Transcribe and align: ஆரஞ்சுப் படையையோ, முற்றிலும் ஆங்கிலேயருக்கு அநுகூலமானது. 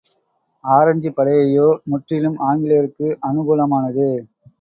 ஆரஞ்சுப் 0.63 1.15
படையையோ, 1.15 1.67
முற்றிலும் 1.83 2.37
ஆங்கிலேயருக்கு 2.39 3.17
அநுகூலமானது. 3.21 4.07